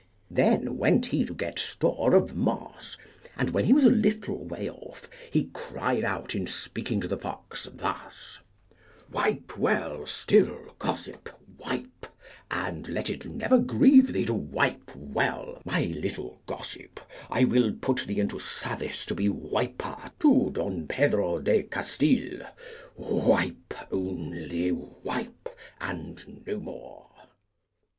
[0.31, 2.97] Then went he to get store of moss;
[3.37, 7.19] and when he was a little way off, he cried out in speaking to the
[7.19, 8.39] fox thus,
[9.11, 11.29] Wipe well still, gossip,
[11.59, 12.07] wipe,
[12.49, 16.99] and let it never grieve thee to wipe well, my little gossip;
[17.29, 22.43] I will put thee into service to be wiper to Don Pedro de Castile;
[22.95, 25.49] wipe, only wipe,
[25.79, 27.07] and no more.